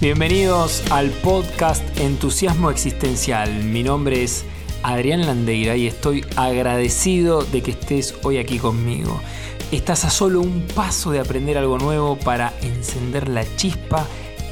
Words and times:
Bienvenidos 0.00 0.82
al 0.90 1.10
podcast 1.10 1.82
Entusiasmo 1.98 2.70
Existencial. 2.70 3.62
Mi 3.62 3.84
nombre 3.84 4.24
es 4.24 4.44
Adrián 4.82 5.24
Landeira 5.24 5.76
y 5.76 5.86
estoy 5.86 6.24
agradecido 6.36 7.42
de 7.44 7.62
que 7.62 7.70
estés 7.70 8.14
hoy 8.24 8.38
aquí 8.38 8.58
conmigo. 8.58 9.20
Estás 9.70 10.04
a 10.04 10.10
solo 10.10 10.40
un 10.40 10.66
paso 10.74 11.12
de 11.12 11.20
aprender 11.20 11.56
algo 11.56 11.78
nuevo 11.78 12.18
para 12.18 12.52
encender 12.60 13.28
la 13.28 13.44
chispa 13.56 14.04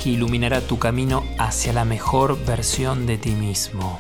que 0.03 0.11
iluminará 0.11 0.61
tu 0.61 0.79
camino 0.79 1.25
hacia 1.39 1.73
la 1.73 1.85
mejor 1.85 2.43
versión 2.47 3.05
de 3.05 3.19
ti 3.19 3.33
mismo. 3.33 3.99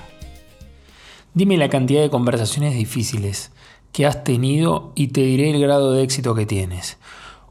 Dime 1.34 1.58
la 1.58 1.68
cantidad 1.68 2.02
de 2.02 2.10
conversaciones 2.10 2.74
difíciles 2.74 3.50
que 3.90 4.06
has 4.06 4.22
tenido 4.22 4.92
y 4.94 5.08
te 5.08 5.22
diré 5.22 5.50
el 5.50 5.60
grado 5.60 5.92
de 5.92 6.04
éxito 6.04 6.34
que 6.36 6.46
tienes 6.46 6.98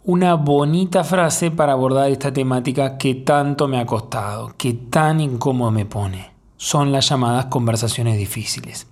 una 0.04 0.34
bonita 0.34 1.04
frase 1.04 1.52
para 1.52 1.74
abordar 1.74 2.10
esta 2.10 2.34
temática 2.34 2.98
que 2.98 3.16
tanto 3.16 3.68
me 3.68 3.80
ha 3.80 3.86
costado, 3.86 4.54
que 4.58 4.74
tan 4.74 5.22
incómodo 5.22 5.70
me 5.70 5.86
pone. 5.86 6.32
Son 6.58 6.92
las 6.92 7.10
llamadas 7.10 7.46
conversaciones 7.46 8.18
difíciles. 8.18 8.88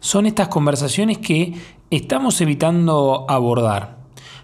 Son 0.00 0.26
estas 0.26 0.48
conversaciones 0.48 1.18
que 1.18 1.54
estamos 1.90 2.40
evitando 2.40 3.24
abordar, 3.28 3.98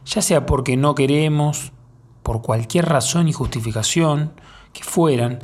ya 0.06 0.22
sea 0.22 0.46
porque 0.46 0.76
no 0.76 0.94
queremos, 0.94 1.72
por 2.22 2.40
cualquier 2.40 2.86
razón 2.86 3.28
y 3.28 3.32
justificación 3.32 4.32
que 4.72 4.84
fueran, 4.84 5.40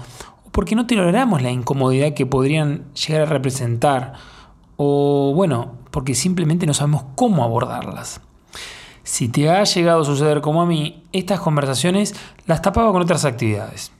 o 0.46 0.50
porque 0.50 0.76
no 0.76 0.86
toleramos 0.86 1.42
la 1.42 1.50
incomodidad 1.50 2.14
que 2.14 2.26
podrían 2.26 2.92
llegar 2.94 3.22
a 3.22 3.26
representar, 3.26 4.14
o 4.76 5.32
bueno, 5.34 5.72
porque 5.90 6.14
simplemente 6.14 6.66
no 6.66 6.72
sabemos 6.72 7.04
cómo 7.16 7.44
abordarlas. 7.44 8.20
Si 9.04 9.28
te 9.28 9.50
ha 9.50 9.62
llegado 9.64 10.00
a 10.00 10.04
suceder 10.04 10.40
como 10.40 10.62
a 10.62 10.66
mí, 10.66 11.02
estas 11.12 11.38
conversaciones 11.38 12.14
las 12.46 12.62
tapaba 12.62 12.90
con 12.90 13.02
otras 13.02 13.26
actividades. 13.26 13.92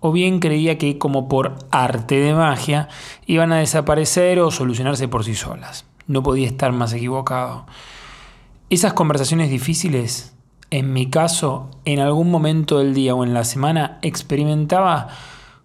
O 0.00 0.10
bien 0.10 0.40
creía 0.40 0.76
que 0.76 0.98
como 0.98 1.28
por 1.28 1.54
arte 1.70 2.16
de 2.16 2.34
magia 2.34 2.88
iban 3.26 3.52
a 3.52 3.58
desaparecer 3.58 4.40
o 4.40 4.50
solucionarse 4.50 5.06
por 5.06 5.24
sí 5.24 5.36
solas. 5.36 5.86
No 6.08 6.24
podía 6.24 6.48
estar 6.48 6.72
más 6.72 6.92
equivocado. 6.92 7.64
Esas 8.70 8.92
conversaciones 8.92 9.50
difíciles, 9.50 10.34
en 10.70 10.92
mi 10.92 11.08
caso, 11.08 11.70
en 11.84 12.00
algún 12.00 12.28
momento 12.28 12.80
del 12.80 12.92
día 12.92 13.14
o 13.14 13.22
en 13.22 13.34
la 13.34 13.44
semana, 13.44 13.98
experimentaba 14.02 15.08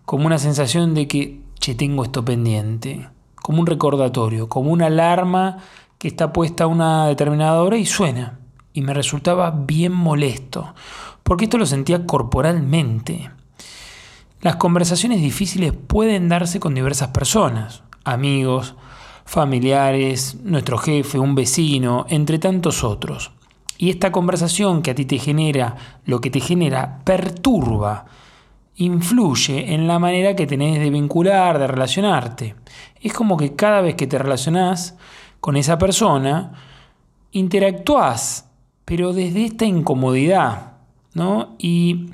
como 0.06 0.28
una 0.28 0.38
sensación 0.38 0.94
de 0.94 1.08
que, 1.08 1.42
che, 1.59 1.73
tengo 1.73 2.03
esto 2.03 2.23
pendiente, 2.23 3.09
como 3.42 3.62
un 3.62 3.66
recordatorio, 3.66 4.47
como 4.47 4.70
una 4.70 4.86
alarma 4.86 5.58
que 5.97 6.08
está 6.08 6.31
puesta 6.31 6.66
a 6.66 6.67
una 6.67 7.08
determinada 7.08 7.64
hora 7.64 7.78
y 7.78 7.86
suena 7.88 8.39
y 8.80 8.81
me 8.81 8.94
resultaba 8.94 9.52
bien 9.52 9.91
molesto, 9.91 10.73
porque 11.23 11.44
esto 11.44 11.58
lo 11.58 11.66
sentía 11.66 12.05
corporalmente. 12.05 13.30
Las 14.39 14.55
conversaciones 14.55 15.22
difíciles 15.22 15.73
pueden 15.73 16.30
darse 16.30 16.61
con 16.61 16.73
diversas 16.73 17.09
personas, 17.09 17.83
amigos, 18.05 18.75
familiares, 19.25 20.38
nuestro 20.45 20.77
jefe, 20.77 21.19
un 21.19 21.35
vecino, 21.35 22.05
entre 22.07 22.39
tantos 22.39 22.85
otros. 22.85 23.31
Y 23.77 23.89
esta 23.89 24.13
conversación 24.13 24.81
que 24.81 24.91
a 24.91 24.95
ti 24.95 25.03
te 25.03 25.19
genera, 25.19 25.75
lo 26.05 26.22
que 26.22 26.30
te 26.30 26.39
genera, 26.39 27.02
perturba, 27.03 28.05
influye 28.77 29.73
en 29.73 29.88
la 29.88 30.00
manera 30.00 30.38
que 30.38 30.47
tenés 30.47 30.80
de 30.80 30.89
vincular, 30.89 31.59
de 31.59 31.67
relacionarte. 31.67 32.55
Es 33.02 33.11
como 33.11 33.35
que 33.35 33.57
cada 33.57 33.81
vez 33.81 33.95
que 33.95 34.07
te 34.07 34.17
relacionás 34.17 34.95
con 35.41 35.57
esa 35.57 35.77
persona, 35.77 36.53
interactúas 37.33 38.48
pero 38.90 39.14
desde 39.14 39.45
esta 39.45 39.66
incomodidad, 39.66 40.72
¿no? 41.14 41.56
Y 41.59 42.09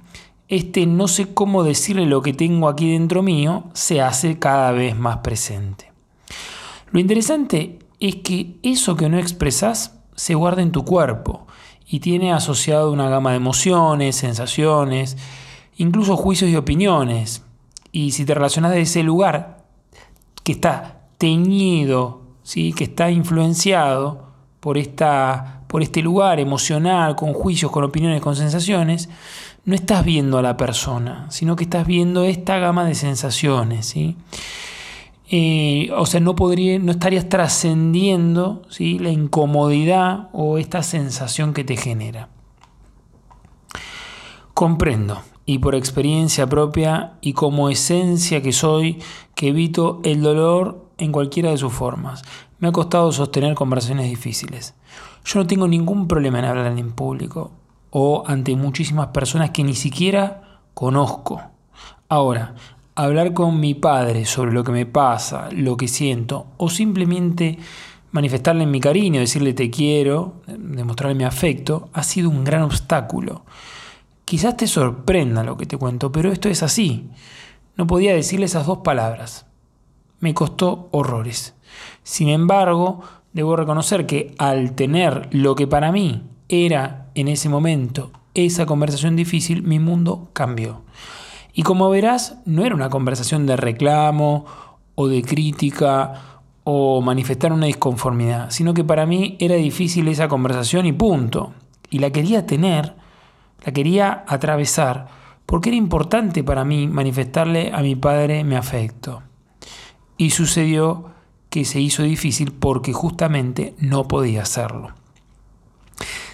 este 0.49 0.85
no 0.85 1.07
sé 1.07 1.33
cómo 1.33 1.63
decirle 1.63 2.05
lo 2.05 2.21
que 2.21 2.33
tengo 2.33 2.67
aquí 2.67 2.91
dentro 2.91 3.23
mío 3.23 3.63
se 3.71 4.01
hace 4.01 4.39
cada 4.39 4.73
vez 4.73 4.93
más 4.97 5.19
presente. 5.19 5.93
Lo 6.91 6.99
interesante 6.99 7.79
es 8.01 8.17
que 8.17 8.57
eso 8.61 8.97
que 8.97 9.07
no 9.07 9.17
expresas 9.17 9.97
se 10.17 10.35
guarda 10.35 10.63
en 10.63 10.73
tu 10.73 10.83
cuerpo 10.83 11.47
y 11.87 12.01
tiene 12.01 12.33
asociado 12.33 12.91
una 12.91 13.07
gama 13.07 13.29
de 13.29 13.37
emociones, 13.37 14.17
sensaciones, 14.17 15.15
incluso 15.77 16.17
juicios 16.17 16.51
y 16.51 16.57
opiniones. 16.57 17.45
Y 17.93 18.11
si 18.11 18.25
te 18.25 18.33
relacionas 18.33 18.71
de 18.71 18.81
ese 18.81 19.01
lugar 19.01 19.63
que 20.43 20.51
está 20.51 21.07
teñido, 21.19 22.23
¿sí? 22.43 22.73
que 22.73 22.83
está 22.83 23.11
influenciado 23.11 24.33
por 24.59 24.77
esta 24.77 25.61
por 25.75 25.83
este 25.83 26.01
lugar 26.01 26.39
emocional, 26.39 27.17
con 27.17 27.33
juicios, 27.33 27.69
con 27.69 27.83
opiniones, 27.83 28.21
con 28.21 28.33
sensaciones, 28.33 29.09
no 29.65 29.75
estás 29.75 30.05
viendo 30.05 30.37
a 30.37 30.41
la 30.41 30.55
persona, 30.55 31.25
sino 31.29 31.57
que 31.57 31.65
estás 31.65 31.85
viendo 31.85 32.23
esta 32.23 32.59
gama 32.59 32.85
de 32.85 32.95
sensaciones. 32.95 33.85
¿sí? 33.85 34.15
Eh, 35.29 35.89
o 35.97 36.05
sea, 36.05 36.21
no, 36.21 36.33
podría, 36.33 36.79
no 36.79 36.93
estarías 36.93 37.27
trascendiendo 37.27 38.61
¿sí? 38.69 38.99
la 38.99 39.09
incomodidad 39.09 40.29
o 40.31 40.59
esta 40.59 40.81
sensación 40.81 41.53
que 41.53 41.65
te 41.65 41.75
genera. 41.75 42.29
Comprendo, 44.53 45.23
y 45.45 45.59
por 45.59 45.75
experiencia 45.75 46.47
propia 46.47 47.15
y 47.19 47.33
como 47.33 47.69
esencia 47.69 48.41
que 48.41 48.53
soy, 48.53 48.99
que 49.35 49.49
evito 49.49 49.99
el 50.05 50.21
dolor 50.21 50.85
en 50.97 51.11
cualquiera 51.11 51.51
de 51.51 51.57
sus 51.57 51.73
formas. 51.73 52.23
Me 52.59 52.69
ha 52.69 52.71
costado 52.71 53.11
sostener 53.11 53.53
conversaciones 53.53 54.09
difíciles. 54.09 54.75
Yo 55.25 55.39
no 55.39 55.47
tengo 55.47 55.67
ningún 55.67 56.07
problema 56.07 56.39
en 56.39 56.45
hablar 56.45 56.77
en 56.77 56.91
público 56.93 57.51
o 57.89 58.23
ante 58.27 58.55
muchísimas 58.55 59.07
personas 59.07 59.49
que 59.51 59.63
ni 59.63 59.73
siquiera 59.73 60.61
conozco. 60.73 61.41
Ahora, 62.07 62.55
hablar 62.95 63.33
con 63.33 63.59
mi 63.59 63.73
padre 63.73 64.25
sobre 64.25 64.53
lo 64.53 64.63
que 64.63 64.71
me 64.71 64.85
pasa, 64.85 65.49
lo 65.51 65.75
que 65.75 65.87
siento, 65.87 66.47
o 66.57 66.69
simplemente 66.69 67.57
manifestarle 68.11 68.65
mi 68.65 68.79
cariño, 68.79 69.19
decirle 69.19 69.53
te 69.53 69.69
quiero, 69.69 70.41
demostrarle 70.47 71.15
mi 71.15 71.25
afecto, 71.25 71.89
ha 71.91 72.03
sido 72.03 72.29
un 72.29 72.45
gran 72.45 72.61
obstáculo. 72.61 73.43
Quizás 74.23 74.55
te 74.55 74.67
sorprenda 74.67 75.43
lo 75.43 75.57
que 75.57 75.65
te 75.65 75.77
cuento, 75.77 76.11
pero 76.11 76.31
esto 76.31 76.47
es 76.47 76.63
así. 76.63 77.09
No 77.75 77.85
podía 77.85 78.13
decirle 78.13 78.45
esas 78.45 78.65
dos 78.65 78.79
palabras. 78.79 79.45
Me 80.19 80.33
costó 80.33 80.87
horrores. 80.91 81.54
Sin 82.03 82.29
embargo, 82.29 83.01
debo 83.33 83.55
reconocer 83.55 84.05
que 84.05 84.33
al 84.37 84.73
tener 84.73 85.29
lo 85.31 85.55
que 85.55 85.67
para 85.67 85.91
mí 85.91 86.23
era 86.49 87.07
en 87.15 87.27
ese 87.27 87.49
momento 87.49 88.11
esa 88.35 88.65
conversación 88.65 89.15
difícil, 89.15 89.63
mi 89.63 89.79
mundo 89.79 90.29
cambió. 90.33 90.81
Y 91.53 91.63
como 91.63 91.89
verás, 91.89 92.37
no 92.45 92.65
era 92.65 92.75
una 92.75 92.89
conversación 92.89 93.45
de 93.45 93.55
reclamo 93.55 94.45
o 94.93 95.07
de 95.07 95.23
crítica 95.23 96.41
o 96.65 97.01
manifestar 97.01 97.53
una 97.53 97.67
disconformidad, 97.67 98.49
sino 98.49 98.73
que 98.73 98.83
para 98.83 99.05
mí 99.05 99.37
era 99.39 99.55
difícil 99.55 100.07
esa 100.09 100.27
conversación 100.27 100.85
y 100.85 100.91
punto. 100.91 101.53
Y 101.89 101.99
la 101.99 102.11
quería 102.11 102.45
tener, 102.45 102.95
la 103.65 103.71
quería 103.71 104.25
atravesar, 104.27 105.07
porque 105.45 105.69
era 105.69 105.77
importante 105.77 106.43
para 106.43 106.65
mí 106.65 106.87
manifestarle 106.87 107.71
a 107.73 107.81
mi 107.81 107.95
padre 107.95 108.43
mi 108.43 108.55
afecto. 108.55 109.23
Y 110.17 110.31
sucedió 110.31 111.14
que 111.55 111.63
se 111.63 111.79
hizo 111.79 112.03
difícil 112.03 112.51
porque 112.51 112.91
justamente 112.91 113.75
no 113.79 114.09
podía 114.09 114.41
hacerlo. 114.41 114.89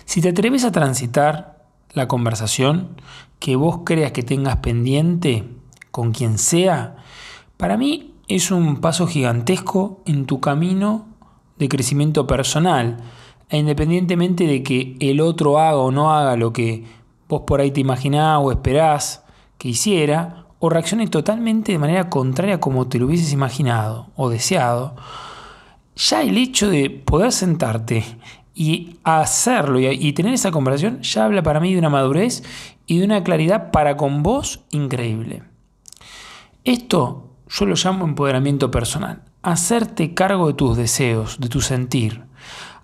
Si 0.06 0.20
te 0.20 0.30
atreves 0.30 0.64
a 0.64 0.72
transitar 0.72 1.64
la 1.94 2.08
conversación 2.08 3.00
que 3.38 3.56
vos 3.56 3.82
creas 3.86 4.14
que 4.14 4.24
tengas 4.24 4.58
pendiente 4.58 5.48
con 5.92 6.12
quien 6.12 6.40
sea, 6.40 6.96
para 7.58 7.78
mí 7.78 8.16
es 8.28 8.50
un 8.50 8.78
paso 8.78 9.06
gigantesco 9.06 10.02
en 10.08 10.26
tu 10.26 10.40
camino 10.40 11.06
de 11.60 11.70
crecimiento 11.70 12.26
personal, 12.26 12.98
e 13.48 13.60
independientemente 13.60 14.48
de 14.48 14.64
que 14.64 14.98
el 15.02 15.22
otro 15.22 15.60
haga 15.60 15.78
o 15.78 15.92
no 15.92 16.12
haga 16.12 16.36
lo 16.36 16.52
que 16.52 16.84
vos 17.30 17.44
por 17.46 17.62
ahí 17.62 17.70
te 17.70 17.80
imaginás 17.80 18.40
o 18.42 18.52
esperás 18.52 19.24
que 19.60 19.70
hiciera, 19.70 20.41
o 20.64 20.70
reaccione 20.70 21.08
totalmente 21.08 21.72
de 21.72 21.80
manera 21.80 22.08
contraria 22.08 22.60
como 22.60 22.88
te 22.88 23.00
lo 23.00 23.08
hubieses 23.08 23.34
imaginado 23.34 24.08
o 24.16 24.30
deseado, 24.30 24.96
ya 25.96 26.22
el 26.22 26.38
hecho 26.38 26.70
de 26.70 26.92
poder 26.92 27.32
sentarte 27.32 28.06
y 28.54 28.98
hacerlo 29.04 29.80
y, 29.80 30.14
tener 30.14 30.36
esa 30.36 30.52
conversación 30.52 31.02
ya 31.02 31.26
habla 31.26 31.42
para 31.42 31.60
mí 31.60 31.74
de 31.74 31.80
una 31.80 31.90
madurez 31.90 32.44
y 32.86 33.00
de 33.00 33.06
una 33.06 33.24
claridad 33.24 33.72
para 33.72 33.98
con 33.98 34.22
vos 34.22 34.62
increíble. 34.70 35.42
Esto 36.64 37.32
yo 37.50 37.66
lo 37.66 37.74
llamo 37.74 38.06
empoderamiento 38.06 38.70
personal. 38.70 39.24
Hacerte 39.42 40.14
cargo 40.14 40.48
de 40.48 40.54
tus 40.54 40.78
deseos, 40.78 41.40
de 41.40 41.50
tu 41.50 41.62
sentir. 41.62 42.22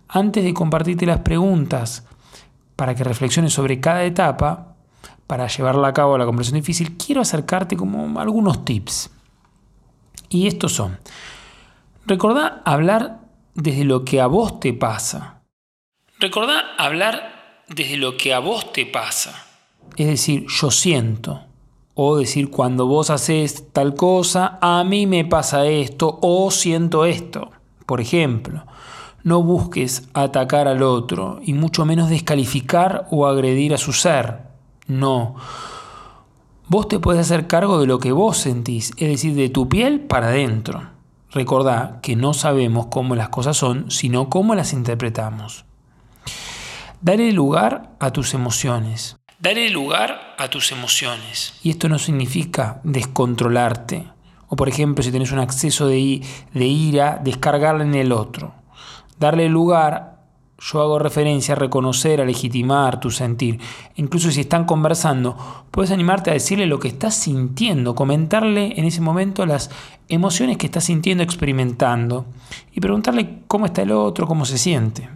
Antes 0.07 0.43
de 0.43 0.53
compartirte 0.55 1.05
las 1.05 1.19
preguntas 1.19 2.07
para 2.75 2.95
que 2.95 3.03
reflexiones 3.03 3.53
sobre 3.53 3.79
cada 3.79 4.03
etapa, 4.03 4.76
para 5.27 5.47
llevarla 5.47 5.89
a 5.89 5.93
cabo 5.93 6.17
la 6.17 6.25
conversación 6.25 6.61
difícil, 6.61 6.97
quiero 6.97 7.21
acercarte 7.21 7.75
como 7.75 8.19
algunos 8.19 8.65
tips. 8.65 9.11
Y 10.29 10.47
estos 10.47 10.73
son, 10.73 10.97
recordá 12.05 12.61
hablar 12.65 13.19
desde 13.53 13.83
lo 13.83 14.03
que 14.05 14.21
a 14.21 14.27
vos 14.27 14.59
te 14.59 14.73
pasa. 14.73 15.41
Recordá 16.19 16.75
hablar 16.77 17.63
desde 17.67 17.97
lo 17.97 18.17
que 18.17 18.33
a 18.33 18.39
vos 18.39 18.71
te 18.73 18.85
pasa. 18.85 19.45
Es 19.95 20.07
decir, 20.07 20.45
yo 20.47 20.71
siento 20.71 21.43
O 21.99 22.17
decir, 22.17 22.51
cuando 22.51 22.85
vos 22.85 23.09
haces 23.09 23.73
tal 23.73 23.95
cosa, 23.95 24.59
a 24.61 24.83
mí 24.83 25.07
me 25.07 25.25
pasa 25.25 25.65
esto 25.65 26.19
o 26.21 26.51
siento 26.51 27.05
esto. 27.05 27.49
Por 27.87 28.01
ejemplo, 28.01 28.65
no 29.23 29.41
busques 29.41 30.07
atacar 30.13 30.67
al 30.67 30.83
otro 30.83 31.39
y 31.41 31.53
mucho 31.53 31.85
menos 31.85 32.11
descalificar 32.11 33.07
o 33.09 33.25
agredir 33.25 33.73
a 33.73 33.79
su 33.79 33.93
ser. 33.93 34.46
No. 34.87 35.35
Vos 36.67 36.87
te 36.87 36.99
puedes 36.99 37.21
hacer 37.21 37.47
cargo 37.47 37.79
de 37.79 37.87
lo 37.87 37.99
que 37.99 38.11
vos 38.11 38.37
sentís, 38.37 38.91
es 38.97 39.07
decir, 39.07 39.35
de 39.35 39.49
tu 39.49 39.69
piel 39.69 40.01
para 40.01 40.27
adentro. 40.27 40.89
Recordá 41.31 41.99
que 42.01 42.15
no 42.15 42.33
sabemos 42.33 42.87
cómo 42.87 43.15
las 43.15 43.29
cosas 43.29 43.57
son, 43.57 43.91
sino 43.91 44.29
cómo 44.29 44.55
las 44.55 44.73
interpretamos. 44.73 45.65
Dale 47.01 47.31
lugar 47.31 47.95
a 47.99 48.11
tus 48.11 48.33
emociones. 48.33 49.17
Dale 49.39 49.69
lugar 49.69 50.35
a 50.37 50.49
tus 50.49 50.71
emociones. 50.71 51.53
Y 51.61 51.69
esto 51.69 51.89
no 51.89 51.99
significa 51.99 52.81
descontrolarte. 52.83 54.07
O 54.47 54.55
por 54.55 54.67
ejemplo, 54.67 55.03
si 55.03 55.11
tenés 55.11 55.31
un 55.31 55.39
acceso 55.39 55.87
de, 55.87 56.21
de 56.53 56.65
ira, 56.65 57.19
descargarla 57.23 57.83
en 57.83 57.93
el 57.93 58.11
otro. 58.11 58.55
Darle 59.19 59.47
lugar, 59.47 60.16
yo 60.59 60.81
hago 60.81 60.97
referencia 60.97 61.53
a 61.53 61.57
reconocer, 61.57 62.19
a 62.19 62.25
legitimar 62.25 62.99
tu 62.99 63.11
sentir. 63.11 63.59
Incluso 63.95 64.31
si 64.31 64.41
están 64.41 64.65
conversando, 64.65 65.37
puedes 65.69 65.91
animarte 65.91 66.31
a 66.31 66.33
decirle 66.33 66.65
lo 66.65 66.79
que 66.79 66.87
estás 66.87 67.15
sintiendo, 67.15 67.93
comentarle 67.93 68.73
en 68.79 68.85
ese 68.85 69.01
momento 69.01 69.45
las 69.45 69.69
emociones 70.09 70.57
que 70.57 70.65
estás 70.65 70.85
sintiendo, 70.85 71.23
experimentando. 71.23 72.25
Y 72.73 72.79
preguntarle 72.79 73.43
cómo 73.47 73.67
está 73.67 73.83
el 73.83 73.91
otro, 73.91 74.27
cómo 74.27 74.45
se 74.45 74.57
siente. 74.57 75.09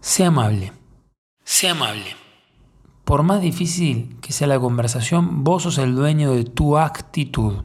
Sea 0.00 0.28
amable. 0.28 0.72
Sea 1.44 1.72
amable. 1.72 2.16
Por 3.04 3.22
más 3.22 3.40
difícil 3.40 4.16
que 4.20 4.32
sea 4.32 4.48
la 4.48 4.58
conversación, 4.58 5.44
vos 5.44 5.62
sos 5.62 5.78
el 5.78 5.94
dueño 5.94 6.32
de 6.32 6.42
tu 6.42 6.76
actitud. 6.76 7.62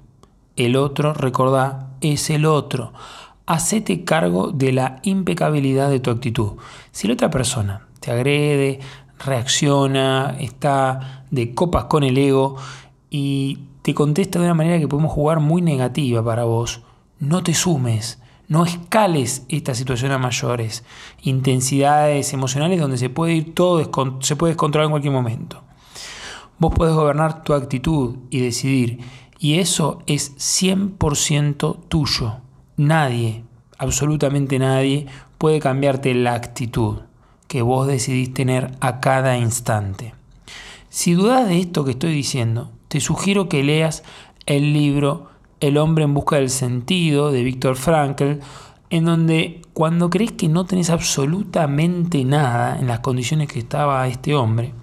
El 0.55 0.75
otro, 0.75 1.15
recordá, 1.15 1.95
es 2.01 2.29
el 2.29 2.45
otro. 2.45 2.93
Hacete 3.51 4.05
cargo 4.05 4.53
de 4.53 4.71
la 4.71 5.01
impecabilidad 5.03 5.89
de 5.89 5.99
tu 5.99 6.09
actitud. 6.09 6.53
Si 6.93 7.05
la 7.05 7.15
otra 7.15 7.29
persona 7.29 7.89
te 7.99 8.09
agrede, 8.09 8.79
reacciona, 9.19 10.37
está 10.39 11.25
de 11.31 11.53
copas 11.53 11.83
con 11.85 12.05
el 12.05 12.17
ego 12.17 12.55
y 13.09 13.59
te 13.81 13.93
contesta 13.93 14.39
de 14.39 14.45
una 14.45 14.53
manera 14.53 14.79
que 14.79 14.87
podemos 14.87 15.11
jugar 15.11 15.41
muy 15.41 15.61
negativa 15.61 16.23
para 16.23 16.45
vos, 16.45 16.81
no 17.19 17.43
te 17.43 17.53
sumes, 17.53 18.21
no 18.47 18.63
escales 18.65 19.45
esta 19.49 19.75
situación 19.75 20.13
a 20.13 20.17
mayores 20.17 20.85
intensidades 21.21 22.31
emocionales 22.31 22.79
donde 22.79 22.97
se 22.97 23.09
puede 23.09 23.33
ir 23.33 23.53
todo, 23.53 23.81
se 24.21 24.37
puede 24.37 24.51
descontrolar 24.53 24.85
en 24.85 24.91
cualquier 24.91 25.13
momento. 25.13 25.61
Vos 26.57 26.73
podés 26.73 26.95
gobernar 26.95 27.43
tu 27.43 27.53
actitud 27.53 28.15
y 28.29 28.39
decidir, 28.39 29.01
y 29.39 29.59
eso 29.59 30.03
es 30.07 30.37
100% 30.37 31.79
tuyo. 31.89 32.37
Nadie, 32.77 33.43
absolutamente 33.77 34.59
nadie, 34.59 35.07
puede 35.37 35.59
cambiarte 35.59 36.13
la 36.13 36.33
actitud 36.33 36.99
que 37.47 37.61
vos 37.61 37.87
decidís 37.87 38.33
tener 38.33 38.71
a 38.79 38.99
cada 38.99 39.37
instante. 39.37 40.13
Si 40.89 41.13
dudas 41.13 41.47
de 41.47 41.59
esto 41.59 41.83
que 41.83 41.91
estoy 41.91 42.13
diciendo, 42.13 42.71
te 42.87 42.99
sugiero 42.99 43.49
que 43.49 43.63
leas 43.63 44.03
el 44.45 44.73
libro 44.73 45.29
el 45.61 45.77
hombre 45.77 46.03
en 46.03 46.13
busca 46.13 46.37
del 46.37 46.49
sentido 46.49 47.31
de 47.31 47.43
Víctor 47.43 47.75
Frankl, 47.75 48.39
en 48.89 49.05
donde 49.05 49.61
cuando 49.73 50.09
crees 50.09 50.33
que 50.33 50.49
no 50.49 50.65
tenés 50.65 50.89
absolutamente 50.89 52.25
nada 52.25 52.77
en 52.77 52.87
las 52.87 52.99
condiciones 52.99 53.47
que 53.47 53.59
estaba 53.59 54.07
este 54.07 54.35
hombre, 54.35 54.73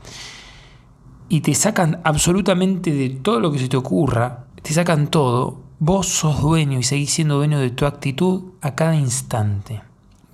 y 1.28 1.40
te 1.40 1.54
sacan 1.54 2.00
absolutamente 2.04 2.92
de 2.92 3.10
todo 3.10 3.40
lo 3.40 3.52
que 3.52 3.58
se 3.58 3.68
te 3.68 3.76
ocurra, 3.76 4.46
te 4.62 4.72
sacan 4.72 5.08
todo, 5.08 5.60
vos 5.78 6.08
sos 6.08 6.42
dueño 6.42 6.78
y 6.78 6.82
seguís 6.82 7.12
siendo 7.12 7.36
dueño 7.36 7.58
de 7.60 7.70
tu 7.70 7.86
actitud 7.86 8.52
a 8.60 8.74
cada 8.74 8.96
instante. 8.96 9.82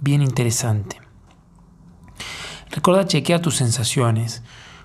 Bien 0.00 0.22
interesante. 0.22 1.00
Recuerda 2.70 3.06
chequear 3.06 3.40
tus 3.40 3.56
sensaciones. 3.56 4.42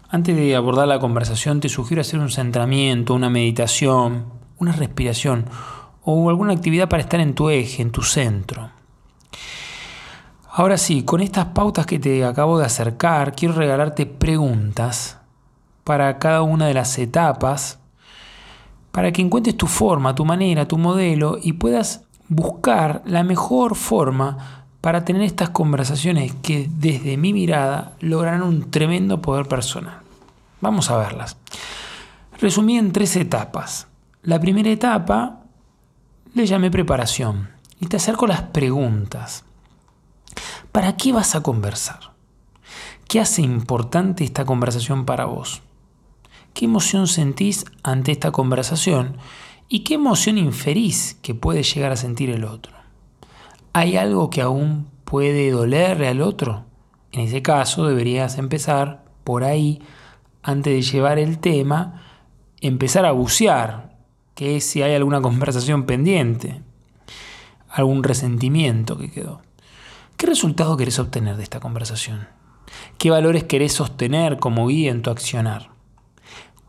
Antes 0.09 0.35
de 0.35 0.55
abordar 0.55 0.87
la 0.87 0.99
conversación 0.99 1.59
te 1.59 1.69
sugiero 1.69 2.01
hacer 2.01 2.19
un 2.19 2.29
centramiento, 2.29 3.13
una 3.13 3.29
meditación, 3.29 4.25
una 4.57 4.73
respiración 4.73 5.45
o 6.03 6.29
alguna 6.29 6.53
actividad 6.53 6.89
para 6.89 7.03
estar 7.03 7.19
en 7.19 7.35
tu 7.35 7.49
eje, 7.49 7.81
en 7.81 7.91
tu 7.91 8.01
centro. 8.01 8.71
Ahora 10.51 10.77
sí, 10.77 11.03
con 11.03 11.21
estas 11.21 11.45
pautas 11.45 11.85
que 11.85 11.99
te 11.99 12.25
acabo 12.25 12.59
de 12.59 12.65
acercar, 12.65 13.33
quiero 13.33 13.53
regalarte 13.53 14.05
preguntas 14.05 15.19
para 15.83 16.19
cada 16.19 16.41
una 16.41 16.67
de 16.67 16.73
las 16.73 16.97
etapas, 16.97 17.78
para 18.91 19.11
que 19.11 19.21
encuentres 19.21 19.57
tu 19.57 19.67
forma, 19.67 20.15
tu 20.15 20.25
manera, 20.25 20.67
tu 20.67 20.77
modelo 20.77 21.37
y 21.41 21.53
puedas 21.53 22.03
buscar 22.27 23.01
la 23.05 23.23
mejor 23.23 23.75
forma 23.75 24.65
para 24.81 25.03
tener 25.03 25.23
estas 25.23 25.49
conversaciones 25.49 26.33
que 26.41 26.69
desde 26.71 27.17
mi 27.17 27.33
mirada 27.33 27.93
lograrán 27.99 28.43
un 28.43 28.71
tremendo 28.71 29.21
poder 29.21 29.47
personal. 29.47 29.99
Vamos 30.61 30.89
a 30.89 30.97
verlas. 30.97 31.37
Resumí 32.39 32.77
en 32.77 32.91
tres 32.91 33.15
etapas. 33.15 33.87
La 34.23 34.39
primera 34.39 34.69
etapa 34.69 35.41
le 36.33 36.45
llamé 36.45 36.71
preparación 36.71 37.49
y 37.79 37.87
te 37.87 37.97
acerco 37.97 38.27
las 38.27 38.43
preguntas. 38.43 39.43
¿Para 40.71 40.95
qué 40.95 41.11
vas 41.11 41.35
a 41.35 41.41
conversar? 41.41 42.11
¿Qué 43.07 43.19
hace 43.19 43.41
importante 43.41 44.23
esta 44.23 44.45
conversación 44.45 45.05
para 45.05 45.25
vos? 45.25 45.61
¿Qué 46.53 46.65
emoción 46.65 47.07
sentís 47.07 47.65
ante 47.83 48.11
esta 48.11 48.31
conversación? 48.31 49.17
¿Y 49.67 49.81
qué 49.81 49.95
emoción 49.95 50.37
inferís 50.37 51.17
que 51.21 51.35
puede 51.35 51.63
llegar 51.63 51.91
a 51.91 51.97
sentir 51.97 52.29
el 52.29 52.43
otro? 52.43 52.73
¿Hay 53.73 53.97
algo 53.97 54.29
que 54.29 54.41
aún 54.41 54.87
puede 55.05 55.51
dolerle 55.51 56.07
al 56.07 56.21
otro? 56.21 56.65
En 57.11 57.21
ese 57.21 57.41
caso 57.41 57.87
deberías 57.87 58.37
empezar 58.37 59.05
por 59.23 59.43
ahí, 59.43 59.81
antes 60.43 60.73
de 60.73 60.81
llevar 60.81 61.19
el 61.19 61.39
tema, 61.39 62.03
empezar 62.61 63.05
a 63.05 63.11
bucear 63.11 63.97
que 64.39 64.55
es 64.55 64.63
si 64.63 64.81
hay 64.81 64.95
alguna 64.95 65.21
conversación 65.21 65.83
pendiente, 65.83 66.61
algún 67.69 68.03
resentimiento 68.03 68.97
que 68.97 69.11
quedó. 69.11 69.41
¿Qué 70.15 70.27
resultado 70.27 70.77
querés 70.77 70.97
obtener 70.97 71.35
de 71.35 71.43
esta 71.43 71.59
conversación? 71.59 72.27
¿Qué 72.97 73.11
valores 73.11 73.43
querés 73.43 73.73
sostener 73.73 74.39
como 74.39 74.67
guía 74.67 74.91
en 74.91 75.01
tu 75.01 75.09
accionar? 75.09 75.71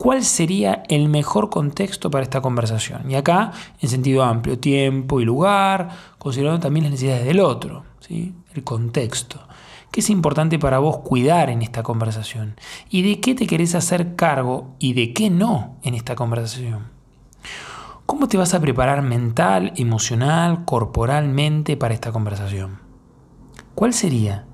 ¿Cuál 0.01 0.25
sería 0.25 0.83
el 0.89 1.11
mejor 1.11 1.51
contexto 1.51 2.11
para 2.11 2.23
esta 2.23 2.41
conversación? 2.41 3.11
Y 3.11 3.17
acá, 3.17 3.53
en 3.83 3.89
sentido 3.91 4.23
amplio, 4.25 4.59
tiempo 4.59 5.21
y 5.21 5.27
lugar, 5.27 5.91
considerando 6.17 6.59
también 6.59 6.85
las 6.85 6.93
necesidades 6.93 7.27
del 7.27 7.39
otro, 7.39 7.85
¿sí? 8.01 8.35
el 8.55 8.65
contexto. 8.65 9.47
¿Qué 9.91 10.01
es 10.01 10.09
importante 10.09 10.59
para 10.59 10.79
vos 10.79 11.01
cuidar 11.01 11.51
en 11.51 11.61
esta 11.61 11.83
conversación? 11.83 12.57
¿Y 12.89 13.03
de 13.03 13.21
qué 13.21 13.35
te 13.35 13.47
querés 13.47 13.75
hacer 13.75 14.17
cargo 14.17 14.75
y 14.79 14.95
de 14.95 15.13
qué 15.13 15.29
no 15.29 15.77
en 15.83 15.95
esta 15.95 16.15
conversación? 16.15 16.87
¿Cómo 18.07 18.27
te 18.27 18.39
vas 18.39 18.55
a 18.55 18.61
preparar 18.63 19.03
mental, 19.03 19.75
emocional, 19.77 20.65
corporalmente 20.65 21.77
para 21.77 21.93
esta 21.93 22.11
conversación? 22.11 22.79
¿Cuál 23.75 23.93
sería 23.93 24.47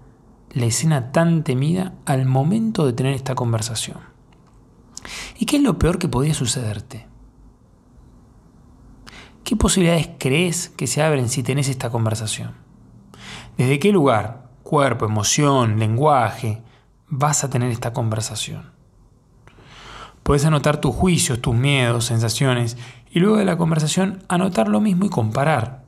la 0.51 0.67
escena 0.67 1.13
tan 1.13 1.45
temida 1.45 1.93
al 2.05 2.27
momento 2.27 2.85
de 2.85 2.95
tener 2.95 3.13
esta 3.13 3.37
conversación? 3.37 4.16
¿Y 5.39 5.47
qué 5.47 5.57
es 5.57 5.63
lo 5.63 5.79
peor 5.79 5.99
que 5.99 6.09
podría 6.09 6.35
sucederte? 6.35 7.07
¿Qué 9.45 9.57
posibilidades 9.57 10.11
crees 10.19 10.71
que 10.71 10.87
se 10.87 11.03
abren 11.03 11.29
si 11.29 11.43
tenés 11.43 11.69
esta 11.69 11.91
conversación? 11.91 12.55
¿Desde 13.57 13.79
qué 13.79 13.93
lugar, 13.93 14.51
cuerpo, 14.63 15.05
emoción, 15.07 15.79
lenguaje, 15.79 16.63
vas 17.09 17.45
a 17.45 17.51
tener 17.51 17.71
esta 17.71 17.93
conversación? 17.93 18.73
Puedes 20.25 20.45
anotar 20.45 20.81
tus 20.81 20.93
juicios, 20.93 21.41
tus 21.41 21.55
miedos, 21.55 22.07
sensaciones 22.07 22.77
y 23.09 23.21
luego 23.21 23.37
de 23.37 23.45
la 23.45 23.57
conversación 23.57 24.25
anotar 24.29 24.67
lo 24.67 24.81
mismo 24.81 25.05
y 25.05 25.09
comparar. 25.09 25.85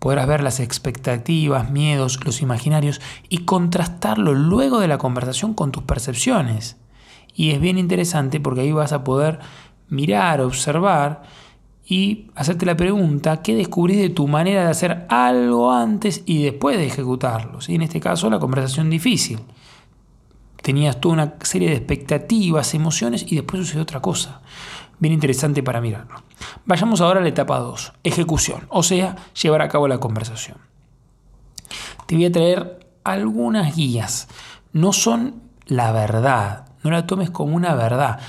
Podrás 0.00 0.26
ver 0.26 0.42
las 0.42 0.58
expectativas, 0.58 1.70
miedos, 1.70 2.24
los 2.24 2.42
imaginarios 2.42 3.00
y 3.28 3.44
contrastarlo 3.44 4.34
luego 4.34 4.80
de 4.80 4.88
la 4.88 4.98
conversación 4.98 5.54
con 5.54 5.70
tus 5.70 5.84
percepciones. 5.84 6.76
Y 7.34 7.50
es 7.50 7.60
bien 7.60 7.78
interesante 7.78 8.40
porque 8.40 8.62
ahí 8.62 8.72
vas 8.72 8.92
a 8.92 9.04
poder 9.04 9.38
mirar, 9.88 10.40
observar 10.40 11.22
y 11.90 12.28
hacerte 12.36 12.66
la 12.66 12.76
pregunta, 12.76 13.42
¿qué 13.42 13.54
descubrís 13.54 13.98
de 13.98 14.10
tu 14.10 14.28
manera 14.28 14.64
de 14.64 14.70
hacer 14.70 15.06
algo 15.08 15.72
antes 15.72 16.22
y 16.24 16.44
después 16.44 16.76
de 16.76 16.86
ejecutarlo? 16.86 17.58
En 17.66 17.82
este 17.82 17.98
caso, 17.98 18.30
la 18.30 18.38
conversación 18.38 18.90
difícil 18.90 19.40
tenías 20.62 21.00
toda 21.00 21.14
una 21.14 21.34
serie 21.42 21.68
de 21.68 21.76
expectativas, 21.76 22.74
emociones 22.74 23.24
y 23.26 23.34
después 23.34 23.62
sucedió 23.62 23.82
otra 23.82 24.00
cosa. 24.00 24.40
Bien 25.00 25.14
interesante 25.14 25.64
para 25.64 25.80
mirarlo. 25.80 26.22
Vayamos 26.64 27.00
ahora 27.00 27.18
a 27.18 27.22
la 27.24 27.28
etapa 27.28 27.58
2, 27.58 27.94
ejecución, 28.04 28.66
o 28.68 28.84
sea, 28.84 29.16
llevar 29.42 29.62
a 29.62 29.68
cabo 29.68 29.88
la 29.88 29.98
conversación. 29.98 30.58
Te 32.06 32.14
voy 32.14 32.26
a 32.26 32.32
traer 32.32 32.86
algunas 33.02 33.74
guías. 33.74 34.28
No 34.72 34.92
son 34.92 35.42
la 35.66 35.90
verdad, 35.90 36.66
no 36.82 36.90
la 36.90 37.06
tomes 37.06 37.30
como 37.30 37.56
una 37.56 37.74
verdad. 37.74 38.20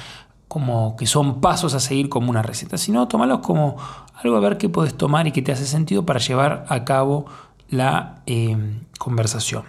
como 0.47 0.97
que 0.97 1.05
son 1.05 1.39
pasos 1.39 1.73
a 1.75 1.79
seguir 1.79 2.09
como 2.09 2.29
una 2.29 2.41
receta, 2.41 2.77
sino 2.77 3.07
tomarlos 3.07 3.39
como 3.39 3.77
algo 4.15 4.35
a 4.35 4.41
ver 4.41 4.57
qué 4.57 4.67
puedes 4.67 4.95
tomar 4.95 5.25
y 5.25 5.31
qué 5.31 5.41
te 5.41 5.53
hace 5.53 5.65
sentido 5.65 6.05
para 6.05 6.19
llevar 6.19 6.65
a 6.67 6.83
cabo 6.83 7.25
la 7.69 8.21
eh, 8.25 8.57
conversación. 8.99 9.63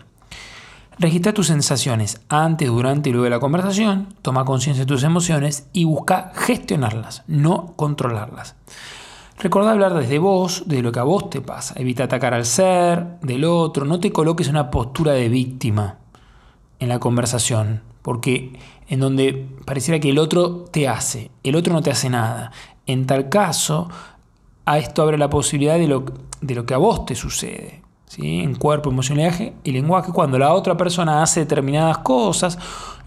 Registra 0.99 1.33
tus 1.33 1.47
sensaciones 1.47 2.21
antes, 2.29 2.69
durante 2.69 3.09
y 3.09 3.13
luego 3.13 3.25
de 3.25 3.31
la 3.31 3.41
conversación, 3.41 4.09
toma 4.23 4.45
conciencia 4.45 4.85
de 4.85 4.89
tus 4.89 5.05
emociones 5.05 5.69
y 5.73 5.85
busca 5.85 6.33
gestionarlas, 6.35 7.23
no 7.27 7.75
controlarlas. 7.77 8.57
Recuerda 9.39 9.73
hablar 9.73 9.95
desde 9.95 10.19
vos, 10.19 10.65
de 10.67 10.83
lo 10.83 10.93
que 10.93 11.01
a 11.01 11.05
vos 11.05 11.31
te 11.31 11.41
pasa. 11.41 11.75
Evita 11.77 12.05
atacar 12.05 12.35
al 12.35 12.45
ser, 12.45 13.19
del 13.23 13.45
otro. 13.45 13.85
No 13.85 13.99
te 13.99 14.13
coloques 14.13 14.47
en 14.47 14.55
una 14.55 14.71
postura 14.71 15.13
de 15.13 15.29
víctima 15.29 15.97
en 16.79 16.89
la 16.89 17.01
conversación, 17.01 17.83
porque 18.03 18.59
en 18.89 19.01
donde 19.01 19.49
pareciera 19.65 20.01
que 20.01 20.11
el 20.11 20.19
otro 20.19 20.65
te 20.71 20.89
hace, 20.89 21.31
el 21.43 21.57
otro 21.57 21.73
no 21.73 21.83
te 21.83 21.91
hace 21.91 22.11
nada. 22.11 22.53
En 22.87 23.07
tal 23.07 23.29
caso, 23.29 23.89
a 24.67 24.79
esto 24.79 25.03
abre 25.03 25.19
la 25.19 25.31
posibilidad 25.31 25.79
de 25.79 25.89
lo, 25.89 26.05
de 26.41 26.55
lo 26.55 26.67
que 26.67 26.75
a 26.75 26.79
vos 26.79 27.07
te 27.07 27.15
sucede. 27.15 27.83
¿sí? 28.07 28.41
En 28.41 28.55
cuerpo, 28.57 28.91
emocionalidad 28.91 29.53
y 29.65 29.73
lenguaje, 29.73 30.13
cuando 30.13 30.39
la 30.39 30.53
otra 30.53 30.77
persona 30.77 31.23
hace 31.23 31.41
determinadas 31.41 31.99
cosas 31.99 32.59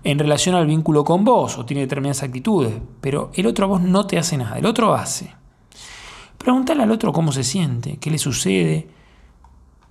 en 0.03 0.19
relación 0.19 0.55
al 0.55 0.67
vínculo 0.67 1.03
con 1.03 1.23
vos 1.23 1.57
o 1.57 1.65
tiene 1.65 1.81
determinadas 1.81 2.23
actitudes, 2.23 2.73
pero 3.01 3.31
el 3.33 3.47
otro 3.47 3.65
a 3.65 3.69
vos 3.69 3.81
no 3.81 4.07
te 4.07 4.17
hace 4.17 4.37
nada, 4.37 4.57
el 4.57 4.65
otro 4.65 4.93
hace. 4.93 5.33
Pregúntale 6.37 6.83
al 6.83 6.91
otro 6.91 7.11
cómo 7.11 7.31
se 7.31 7.43
siente, 7.43 7.97
qué 7.97 8.11
le 8.11 8.19
sucede 8.19 8.87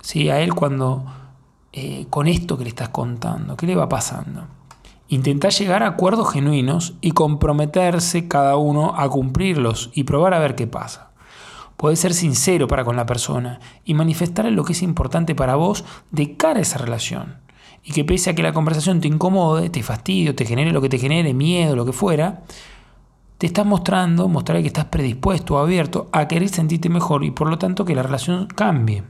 ¿sí? 0.01 0.29
a 0.29 0.39
él 0.39 0.53
cuando 0.53 1.05
eh, 1.73 2.07
con 2.09 2.27
esto 2.27 2.57
que 2.57 2.63
le 2.63 2.69
estás 2.69 2.89
contando, 2.89 3.57
qué 3.57 3.67
le 3.67 3.75
va 3.75 3.89
pasando. 3.89 4.47
Intenta 5.07 5.49
llegar 5.49 5.83
a 5.83 5.87
acuerdos 5.87 6.33
genuinos 6.33 6.95
y 6.99 7.11
comprometerse 7.11 8.27
cada 8.27 8.57
uno 8.57 8.95
a 8.97 9.07
cumplirlos 9.09 9.91
y 9.93 10.03
probar 10.03 10.33
a 10.33 10.39
ver 10.39 10.55
qué 10.55 10.65
pasa. 10.65 11.11
Puedes 11.77 11.99
ser 11.99 12.13
sincero 12.13 12.67
para 12.67 12.85
con 12.85 12.95
la 12.95 13.05
persona 13.05 13.59
y 13.83 13.93
manifestarle 13.93 14.51
lo 14.51 14.63
que 14.63 14.73
es 14.73 14.81
importante 14.81 15.35
para 15.35 15.55
vos 15.55 15.85
de 16.11 16.35
cara 16.35 16.59
a 16.59 16.61
esa 16.63 16.79
relación. 16.79 17.37
Y 17.83 17.91
que 17.91 18.03
pese 18.03 18.31
a 18.31 18.35
que 18.35 18.41
la 18.41 18.53
conversación 18.53 18.99
te 18.99 19.07
incomode, 19.07 19.69
te 19.69 19.83
fastidie, 19.83 20.33
te 20.33 20.45
genere 20.45 20.71
lo 20.71 20.81
que 20.81 20.89
te 20.89 20.97
genere, 20.97 21.35
miedo, 21.35 21.75
lo 21.75 21.85
que 21.85 21.93
fuera, 21.93 22.41
te 23.37 23.45
estás 23.45 23.65
mostrando, 23.65 24.27
mostrarle 24.27 24.63
que 24.63 24.69
estás 24.69 24.85
predispuesto 24.85 25.59
abierto 25.59 26.09
a 26.11 26.27
querer 26.27 26.49
sentirte 26.49 26.89
mejor 26.89 27.23
y 27.23 27.31
por 27.31 27.49
lo 27.49 27.59
tanto 27.59 27.85
que 27.85 27.93
la 27.93 28.01
relación 28.01 28.47
cambie. 28.47 29.03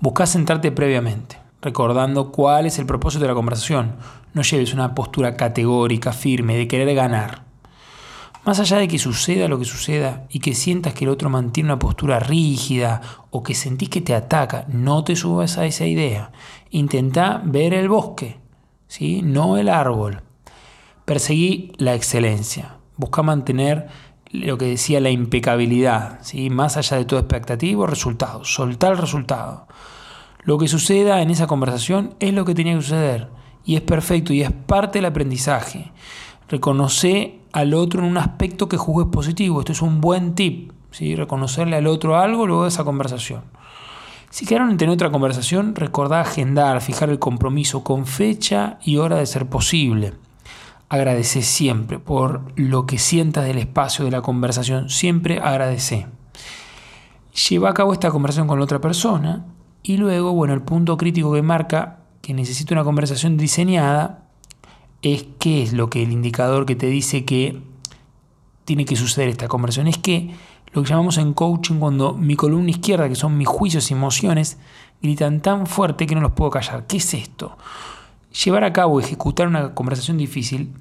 Busca 0.00 0.26
sentarte 0.26 0.72
previamente, 0.72 1.38
recordando 1.64 2.30
cuál 2.30 2.66
es 2.66 2.78
el 2.78 2.84
propósito 2.84 3.22
de 3.22 3.28
la 3.28 3.34
conversación. 3.34 3.96
No 4.34 4.42
lleves 4.42 4.74
una 4.74 4.94
postura 4.94 5.34
categórica, 5.34 6.12
firme, 6.12 6.56
de 6.56 6.68
querer 6.68 6.94
ganar. 6.94 7.44
Más 8.44 8.60
allá 8.60 8.76
de 8.76 8.88
que 8.88 8.98
suceda 8.98 9.48
lo 9.48 9.58
que 9.58 9.64
suceda 9.64 10.26
y 10.28 10.40
que 10.40 10.54
sientas 10.54 10.92
que 10.92 11.06
el 11.06 11.10
otro 11.10 11.30
mantiene 11.30 11.70
una 11.70 11.78
postura 11.78 12.20
rígida 12.20 13.00
o 13.30 13.42
que 13.42 13.54
sentís 13.54 13.88
que 13.88 14.02
te 14.02 14.14
ataca, 14.14 14.66
no 14.68 15.02
te 15.02 15.16
subas 15.16 15.56
a 15.56 15.64
esa 15.64 15.86
idea. 15.86 16.30
Intenta 16.70 17.40
ver 17.42 17.72
el 17.72 17.88
bosque, 17.88 18.38
¿sí? 18.86 19.22
no 19.22 19.56
el 19.56 19.70
árbol. 19.70 20.20
Perseguí 21.06 21.72
la 21.78 21.94
excelencia. 21.94 22.76
Busca 22.98 23.22
mantener 23.22 23.88
lo 24.30 24.58
que 24.58 24.66
decía 24.66 25.00
la 25.00 25.10
impecabilidad, 25.10 26.18
¿sí? 26.20 26.50
más 26.50 26.76
allá 26.76 26.98
de 26.98 27.06
todo 27.06 27.20
expectativo, 27.20 27.86
resultado. 27.86 28.44
Soltar 28.44 28.92
el 28.92 28.98
resultado. 28.98 29.66
Lo 30.44 30.58
que 30.58 30.68
suceda 30.68 31.22
en 31.22 31.30
esa 31.30 31.46
conversación 31.46 32.14
es 32.20 32.34
lo 32.34 32.44
que 32.44 32.54
tenía 32.54 32.74
que 32.74 32.82
suceder 32.82 33.28
y 33.64 33.76
es 33.76 33.80
perfecto 33.80 34.32
y 34.34 34.42
es 34.42 34.52
parte 34.52 34.98
del 34.98 35.06
aprendizaje. 35.06 35.90
Reconoce 36.48 37.40
al 37.52 37.72
otro 37.72 38.00
en 38.00 38.10
un 38.10 38.18
aspecto 38.18 38.68
que 38.68 38.76
juzgues 38.76 39.08
positivo. 39.10 39.60
Esto 39.60 39.72
es 39.72 39.80
un 39.80 40.02
buen 40.02 40.34
tip. 40.34 40.72
¿sí? 40.90 41.16
Reconocerle 41.16 41.76
al 41.76 41.86
otro 41.86 42.18
algo 42.18 42.46
luego 42.46 42.64
de 42.64 42.68
esa 42.68 42.84
conversación. 42.84 43.42
Si 44.28 44.44
quedaron 44.44 44.70
en 44.70 44.76
tener 44.76 44.92
otra 44.92 45.10
conversación, 45.10 45.74
recordá 45.74 46.20
agendar, 46.20 46.82
fijar 46.82 47.08
el 47.08 47.18
compromiso 47.18 47.82
con 47.82 48.04
fecha 48.04 48.78
y 48.82 48.98
hora 48.98 49.16
de 49.16 49.26
ser 49.26 49.48
posible. 49.48 50.12
Agradece 50.90 51.40
siempre 51.40 51.98
por 51.98 52.52
lo 52.56 52.84
que 52.84 52.98
sientas 52.98 53.46
del 53.46 53.58
espacio 53.58 54.04
de 54.04 54.10
la 54.10 54.20
conversación. 54.20 54.90
Siempre 54.90 55.38
agradece. 55.38 56.06
Lleva 57.48 57.70
a 57.70 57.74
cabo 57.74 57.94
esta 57.94 58.10
conversación 58.10 58.46
con 58.46 58.58
la 58.58 58.64
otra 58.64 58.80
persona 58.80 59.53
y 59.86 59.98
luego, 59.98 60.32
bueno, 60.32 60.54
el 60.54 60.62
punto 60.62 60.96
crítico 60.96 61.32
que 61.34 61.42
marca 61.42 61.98
que 62.22 62.32
necesita 62.32 62.74
una 62.74 62.84
conversación 62.84 63.36
diseñada 63.36 64.24
es 65.02 65.26
qué 65.38 65.62
es 65.62 65.74
lo 65.74 65.90
que 65.90 66.02
el 66.02 66.10
indicador 66.10 66.64
que 66.64 66.74
te 66.74 66.86
dice 66.86 67.26
que 67.26 67.60
tiene 68.64 68.86
que 68.86 68.96
suceder 68.96 69.28
esta 69.28 69.46
conversión. 69.46 69.86
Es 69.86 69.98
que 69.98 70.34
lo 70.72 70.82
que 70.82 70.88
llamamos 70.88 71.18
en 71.18 71.34
coaching 71.34 71.78
cuando 71.78 72.14
mi 72.14 72.34
columna 72.34 72.70
izquierda, 72.70 73.10
que 73.10 73.14
son 73.14 73.36
mis 73.36 73.46
juicios 73.46 73.90
y 73.90 73.94
emociones, 73.94 74.56
gritan 75.02 75.42
tan 75.42 75.66
fuerte 75.66 76.06
que 76.06 76.14
no 76.14 76.22
los 76.22 76.32
puedo 76.32 76.50
callar. 76.50 76.86
¿Qué 76.86 76.96
es 76.96 77.12
esto? 77.12 77.58
Llevar 78.42 78.64
a 78.64 78.72
cabo, 78.72 79.00
ejecutar 79.00 79.46
una 79.46 79.74
conversación 79.74 80.16
difícil, 80.16 80.72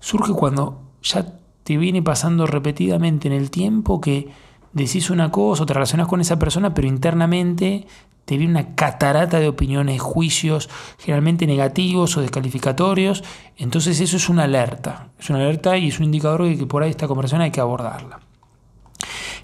surge 0.00 0.32
cuando 0.32 0.82
ya 1.00 1.38
te 1.62 1.76
viene 1.76 2.02
pasando 2.02 2.44
repetidamente 2.46 3.28
en 3.28 3.34
el 3.34 3.52
tiempo 3.52 4.00
que 4.00 4.30
decís 4.72 5.10
una 5.10 5.30
cosa 5.30 5.62
o 5.62 5.66
te 5.66 5.74
relacionas 5.74 6.08
con 6.08 6.20
esa 6.20 6.40
persona, 6.40 6.74
pero 6.74 6.88
internamente 6.88 7.86
te 8.24 8.36
viene 8.36 8.52
una 8.52 8.74
catarata 8.74 9.40
de 9.40 9.48
opiniones, 9.48 10.00
juicios, 10.00 10.70
generalmente 10.98 11.46
negativos 11.46 12.16
o 12.16 12.20
descalificatorios. 12.20 13.24
Entonces 13.56 14.00
eso 14.00 14.16
es 14.16 14.28
una 14.28 14.44
alerta. 14.44 15.08
Es 15.18 15.28
una 15.30 15.40
alerta 15.40 15.76
y 15.76 15.88
es 15.88 15.98
un 15.98 16.06
indicador 16.06 16.44
de 16.44 16.56
que 16.56 16.66
por 16.66 16.82
ahí 16.82 16.90
esta 16.90 17.08
conversación 17.08 17.42
hay 17.42 17.50
que 17.50 17.60
abordarla. 17.60 18.20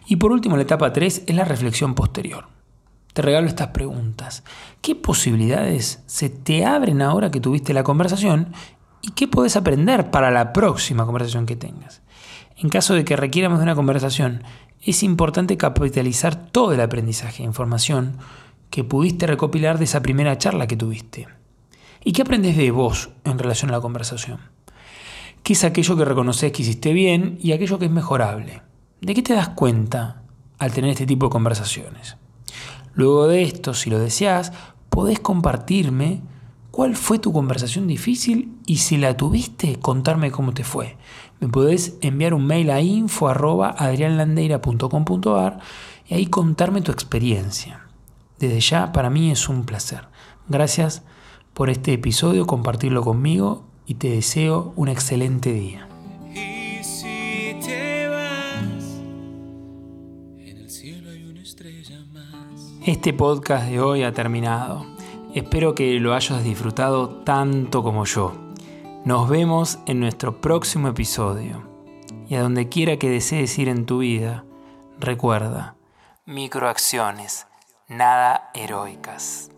Y 0.07 0.17
por 0.17 0.33
último, 0.33 0.57
la 0.57 0.63
etapa 0.63 0.93
3 0.93 1.25
es 1.27 1.37
la 1.37 1.45
reflexión 1.45 1.95
posterior. 1.95 2.47
Te 3.13 3.23
regalo 3.23 3.49
estas 3.49 3.69
preguntas. 3.69 4.45
¿Qué 4.81 4.95
posibilidades 4.95 6.03
se 6.07 6.31
te 6.31 6.65
abren 6.65 7.03
ahora 7.03 7.31
que 7.31 7.41
tuviste 7.41 7.75
la 7.75 7.83
conversación 7.83 8.53
y 9.03 9.11
qué 9.11 9.29
puedes 9.29 9.57
aprender 9.57 10.11
para 10.11 10.31
la 10.31 10.53
próxima 10.53 11.05
conversación 11.05 11.45
que 11.45 11.57
tengas? 11.57 12.01
En 12.57 12.69
caso 12.71 12.95
de 12.95 13.05
que 13.05 13.17
requieramos 13.17 13.59
de 13.59 13.65
una 13.65 13.75
conversación, 13.75 14.45
es 14.81 15.03
importante 15.03 15.57
capitalizar 15.57 16.37
todo 16.37 16.73
el 16.73 16.81
aprendizaje 16.81 17.43
información 17.43 18.19
que 18.71 18.85
pudiste 18.85 19.27
recopilar 19.27 19.79
de 19.79 19.85
esa 19.85 20.03
primera 20.03 20.39
charla 20.39 20.67
que 20.67 20.77
tuviste. 20.77 21.29
¿Y 22.05 22.13
qué 22.13 22.23
aprendes 22.23 22.57
de 22.57 22.71
vos 22.71 23.11
en 23.25 23.39
relación 23.39 23.71
a 23.71 23.75
la 23.75 23.81
conversación? 23.81 24.39
¿Qué 25.43 25.55
es 25.55 25.65
aquello 25.65 25.97
que 25.97 26.05
reconoces 26.05 26.53
que 26.53 26.63
hiciste 26.63 26.93
bien 26.93 27.39
y 27.41 27.53
aquello 27.53 27.79
que 27.79 27.87
es 27.87 27.91
mejorable? 27.91 28.63
¿De 29.01 29.15
qué 29.15 29.23
te 29.23 29.33
das 29.35 29.49
cuenta 29.51 30.23
al 30.59 30.73
tener 30.73 30.91
este 30.91 31.07
tipo 31.07 31.27
de 31.27 31.31
conversaciones? 31.31 32.17
Luego 32.95 33.29
de 33.29 33.43
esto, 33.43 33.75
si 33.75 33.91
lo 33.91 33.99
deseas, 33.99 34.53
podés 34.91 35.21
compartirme 35.21 36.23
cuál 36.71 36.97
fue 36.97 37.19
tu 37.19 37.33
conversación 37.33 37.87
difícil 37.87 38.59
y 38.67 38.79
si 38.79 38.97
la 38.97 39.15
tuviste, 39.17 39.79
contarme 39.81 40.31
cómo 40.31 40.53
te 40.53 40.65
fue. 40.65 40.97
Me 41.41 41.49
podés 41.49 41.97
enviar 42.01 42.35
un 42.35 42.47
mail 42.47 42.71
a 42.71 42.81
info.adrianlandeira.com.ar 42.81 45.59
y 46.07 46.15
ahí 46.15 46.27
contarme 46.27 46.83
tu 46.83 46.93
experiencia. 46.93 47.88
Desde 48.39 48.61
ya 48.61 48.93
para 48.93 49.11
mí 49.11 49.31
es 49.31 49.49
un 49.49 49.65
placer. 49.65 50.09
Gracias 50.49 51.03
por 51.55 51.71
este 51.71 51.93
episodio, 51.93 52.47
compartirlo 52.47 53.03
conmigo 53.03 53.65
y 53.85 53.95
te 53.95 54.11
deseo 54.11 54.73
un 54.77 54.89
excelente 54.89 55.53
día. 55.53 55.89
Este 62.87 63.13
podcast 63.13 63.69
de 63.69 63.81
hoy 63.81 64.03
ha 64.05 64.13
terminado. 64.13 64.87
Espero 65.35 65.75
que 65.75 65.99
lo 65.99 66.15
hayas 66.15 66.45
disfrutado 66.45 67.09
tanto 67.25 67.83
como 67.83 68.05
yo. 68.05 68.33
Nos 69.05 69.29
vemos 69.29 69.79
en 69.87 70.01
nuestro 70.01 70.41
próximo 70.41 70.89
episodio. 70.89 71.69
Y 72.29 72.37
a 72.37 72.43
donde 72.43 72.69
quiera 72.69 72.99
que 72.99 73.11
desees 73.11 73.59
ir 73.59 73.69
en 73.69 73.85
tu 73.85 73.99
vida, 73.99 74.45
recuerda, 75.01 75.77
microacciones 76.25 77.48
nada 77.89 78.51
heroicas. 78.55 79.51